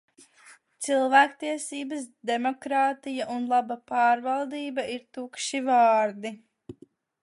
[0.85, 6.39] Cilvēktiesības, demokrātija un laba pārvaldība ir tukši vārdi.